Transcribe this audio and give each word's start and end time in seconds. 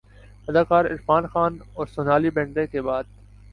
اداکار 0.49 0.85
عرفان 0.91 1.27
خان 1.31 1.57
اورسونالی 1.75 2.29
بیندرے 2.35 2.67
کے 2.67 2.81
بعد 2.81 3.03